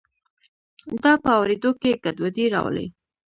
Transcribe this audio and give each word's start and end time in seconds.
دا 1.01 1.13
په 1.23 1.29
اوریدو 1.37 1.71
کې 1.81 1.99
ګډوډي 2.03 2.45
راولي. 2.53 2.87